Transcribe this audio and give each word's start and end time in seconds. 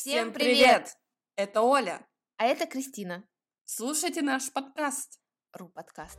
Всем 0.00 0.32
привет! 0.32 0.96
Это 1.36 1.60
Оля. 1.60 2.08
А 2.38 2.46
это 2.46 2.64
Кристина. 2.64 3.22
Слушайте 3.66 4.22
наш 4.22 4.50
подкаст. 4.50 5.20
Ру 5.52 5.68
подкаст. 5.68 6.18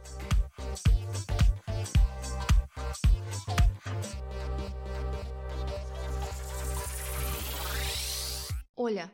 Оля, 8.76 9.12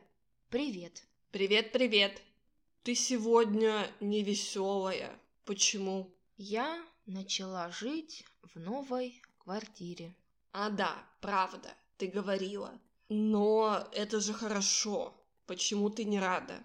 привет. 0.50 1.02
Привет, 1.30 1.72
привет. 1.72 2.20
Ты 2.82 2.94
сегодня 2.94 3.90
не 4.00 4.22
веселая. 4.22 5.18
Почему? 5.46 6.14
Я 6.36 6.84
начала 7.06 7.70
жить 7.70 8.22
в 8.42 8.60
новой 8.60 9.22
квартире. 9.38 10.14
А 10.52 10.68
да, 10.68 10.94
правда, 11.22 11.72
ты 11.96 12.08
говорила. 12.08 12.78
Но 13.08 13.88
это 13.92 14.20
же 14.20 14.34
хорошо. 14.34 15.14
Почему 15.46 15.88
ты 15.88 16.04
не 16.04 16.20
рада? 16.20 16.62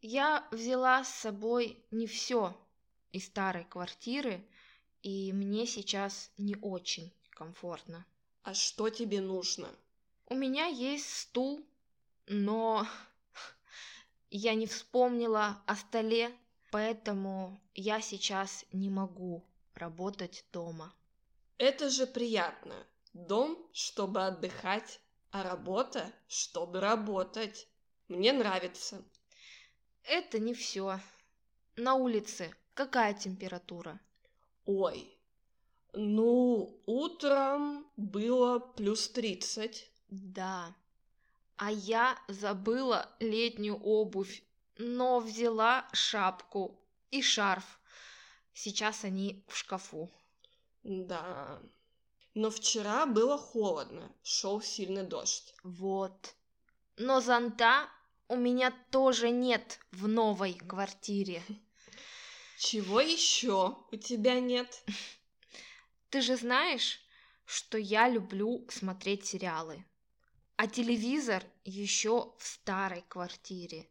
Я 0.00 0.46
взяла 0.50 1.04
с 1.04 1.14
собой 1.14 1.78
не 1.92 2.06
все 2.06 2.56
из 3.12 3.26
старой 3.26 3.64
квартиры, 3.64 4.44
и 5.02 5.32
мне 5.32 5.66
сейчас 5.66 6.32
не 6.38 6.56
очень 6.60 7.12
комфортно. 7.30 8.04
А 8.42 8.54
что 8.54 8.88
тебе 8.88 9.20
нужно? 9.20 9.68
У 10.26 10.34
меня 10.34 10.66
есть 10.66 11.08
стул, 11.14 11.64
но 12.26 12.86
я 14.30 14.54
не 14.54 14.66
вспомнила 14.66 15.62
о 15.66 15.76
столе, 15.76 16.34
поэтому 16.72 17.60
я 17.74 18.00
сейчас 18.00 18.64
не 18.72 18.90
могу 18.90 19.44
работать 19.74 20.44
дома. 20.52 20.92
Это 21.58 21.90
же 21.90 22.06
приятно. 22.06 22.74
Дом, 23.12 23.58
чтобы 23.72 24.24
отдыхать, 24.24 25.00
а 25.30 25.42
работа, 25.42 26.12
чтобы 26.28 26.80
работать. 26.80 27.68
Мне 28.08 28.32
нравится. 28.32 29.02
Это 30.04 30.38
не 30.38 30.54
все. 30.54 31.00
На 31.76 31.94
улице 31.94 32.54
какая 32.74 33.14
температура? 33.14 34.00
Ой, 34.64 35.18
ну, 35.94 36.80
утром 36.86 37.86
было 37.96 38.58
плюс 38.58 39.08
тридцать. 39.08 39.90
Да. 40.08 40.74
А 41.56 41.70
я 41.70 42.18
забыла 42.28 43.08
летнюю 43.20 43.76
обувь, 43.76 44.42
но 44.78 45.20
взяла 45.20 45.86
шапку 45.92 46.80
и 47.10 47.20
шарф. 47.20 47.78
Сейчас 48.54 49.04
они 49.04 49.44
в 49.48 49.56
шкафу. 49.56 50.10
Да. 50.82 51.60
Но 52.34 52.50
вчера 52.50 53.04
было 53.04 53.36
холодно, 53.36 54.10
шел 54.22 54.62
сильный 54.62 55.02
дождь. 55.02 55.54
Вот. 55.62 56.34
Но 56.96 57.20
зонта 57.20 57.88
у 58.28 58.36
меня 58.36 58.72
тоже 58.90 59.30
нет 59.30 59.78
в 59.90 60.08
новой 60.08 60.54
квартире. 60.54 61.42
Чего 62.58 63.00
еще 63.00 63.76
у 63.90 63.96
тебя 63.96 64.40
нет? 64.40 64.82
Ты 66.10 66.22
же 66.22 66.36
знаешь, 66.36 67.00
что 67.44 67.76
я 67.76 68.08
люблю 68.08 68.66
смотреть 68.70 69.26
сериалы. 69.26 69.84
А 70.56 70.66
телевизор 70.66 71.44
еще 71.64 72.34
в 72.38 72.46
старой 72.46 73.04
квартире. 73.08 73.90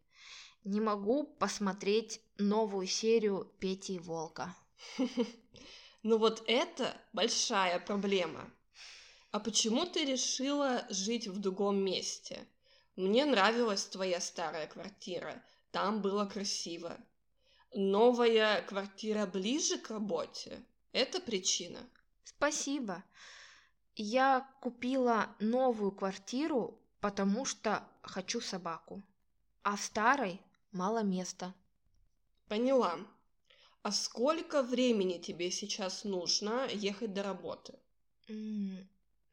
Не 0.64 0.80
могу 0.80 1.26
посмотреть 1.26 2.22
новую 2.38 2.88
серию 2.88 3.52
Пети 3.60 3.96
и 3.96 4.00
Волка. 4.00 4.56
Ну 6.04 6.18
вот 6.18 6.44
это 6.48 7.00
большая 7.14 7.80
проблема. 7.80 8.50
А 9.32 9.40
почему 9.40 9.86
ты 9.86 10.04
решила 10.04 10.86
жить 10.90 11.28
в 11.28 11.40
другом 11.40 11.78
месте? 11.78 12.48
Мне 12.96 13.26
нравилась 13.26 13.86
твоя 13.86 14.20
старая 14.20 14.68
квартира, 14.68 15.44
там 15.72 16.02
было 16.02 16.26
красиво. 16.26 16.98
Новая 17.74 18.62
квартира 18.64 19.26
ближе 19.26 19.78
к 19.78 19.90
работе? 19.92 20.62
Это 20.92 21.22
причина? 21.22 21.80
Спасибо. 22.24 23.04
Я 23.96 24.50
купила 24.62 25.36
новую 25.40 25.92
квартиру, 25.92 26.78
потому 27.00 27.46
что 27.46 27.88
хочу 28.02 28.42
собаку. 28.42 29.02
А 29.64 29.78
в 29.78 29.82
старой 29.82 30.42
мало 30.72 31.04
места. 31.04 31.54
Поняла. 32.50 32.98
А 33.84 33.92
сколько 33.92 34.62
времени 34.62 35.18
тебе 35.18 35.50
сейчас 35.50 36.04
нужно 36.04 36.68
ехать 36.72 37.14
до 37.14 37.24
работы? 37.24 37.74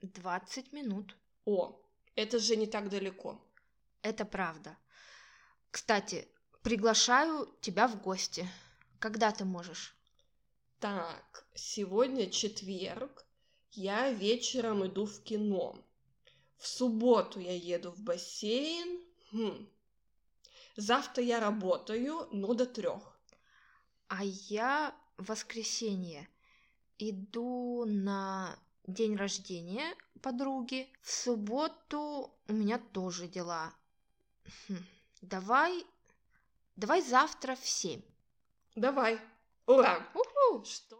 Двадцать 0.00 0.72
минут. 0.72 1.16
О, 1.44 1.78
это 2.14 2.38
же 2.38 2.56
не 2.56 2.66
так 2.66 2.88
далеко. 2.88 3.38
Это 4.00 4.25
правда. 4.25 4.78
Кстати, 5.70 6.28
приглашаю 6.62 7.54
тебя 7.60 7.88
в 7.88 8.00
гости. 8.00 8.48
Когда 8.98 9.32
ты 9.32 9.44
можешь? 9.44 9.94
Так, 10.81 11.47
сегодня 11.54 12.31
четверг. 12.31 13.26
Я 13.72 14.10
вечером 14.10 14.87
иду 14.87 15.04
в 15.04 15.22
кино. 15.25 15.84
В 16.56 16.66
субботу 16.66 17.38
я 17.38 17.54
еду 17.54 17.91
в 17.91 18.00
бассейн. 18.00 19.04
Хм. 19.31 19.69
Завтра 20.76 21.22
я 21.22 21.38
работаю, 21.38 22.28
но 22.32 22.54
до 22.54 22.64
трех. 22.64 23.17
А 24.08 24.24
я 24.24 24.94
в 25.19 25.26
воскресенье 25.28 26.28
иду 26.98 27.84
на 27.86 28.58
день 28.86 29.16
рождения 29.16 29.94
подруги. 30.22 30.88
В 31.02 31.10
субботу 31.10 32.32
у 32.48 32.52
меня 32.52 32.78
тоже 32.78 33.28
дела. 33.28 33.72
Хм, 34.69 34.78
давай, 35.20 35.86
давай 36.76 37.02
завтра 37.02 37.54
в 37.54 37.66
семь. 37.66 38.02
Давай. 38.74 39.20
Ура! 39.66 40.06
Что? 40.64 40.97